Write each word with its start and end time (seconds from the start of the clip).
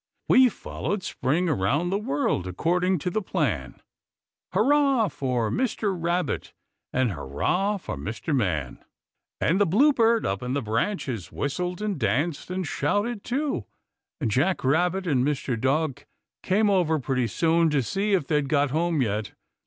"We've 0.27 0.51
followed 0.51 1.03
Spring 1.03 1.47
around 1.47 1.91
the 1.91 1.99
world, 1.99 2.47
According 2.47 2.97
to 3.05 3.11
the 3.11 3.21
plan! 3.21 3.79
Hurrah 4.51 5.09
for 5.09 5.51
Mr. 5.51 5.95
Rabbit! 5.95 6.53
And 6.91 7.11
hurrah 7.11 7.77
for 7.77 7.97
Mr. 7.97 8.35
Man!" 8.35 8.83
And 9.39 9.61
the 9.61 9.67
bluebird 9.67 10.25
up 10.25 10.41
in 10.41 10.53
the 10.53 10.61
branches 10.63 11.31
whistled 11.31 11.83
and 11.83 11.99
danced 11.99 12.49
and 12.49 12.65
shouted, 12.65 13.23
too; 13.23 13.65
and 14.19 14.31
Jack 14.31 14.63
Rabbit 14.63 15.05
and 15.05 15.23
Mr. 15.23 15.55
Dog 15.55 16.05
came 16.41 16.71
over 16.71 16.97
pretty 16.97 17.27
soon 17.27 17.69
to 17.69 17.83
see 17.83 18.13
if 18.13 18.25
they'd 18.25 18.49
got 18.49 18.71
home 18.71 19.03
yet. 19.03 19.33